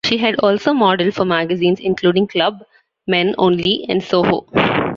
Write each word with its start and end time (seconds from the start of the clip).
She 0.03 0.17
had 0.17 0.33
also 0.39 0.73
modeled 0.73 1.13
for 1.13 1.25
magazines 1.25 1.79
including 1.79 2.25
"Club, 2.27 2.63
Men 3.07 3.35
Only", 3.37 3.85
and 3.87 4.01
"Soho". 4.03 4.47